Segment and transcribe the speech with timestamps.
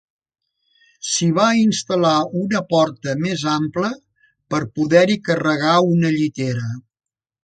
[1.09, 3.91] S'hi va instal·lar una porta més ampla
[4.55, 6.71] per poder-hi carregar una llitera.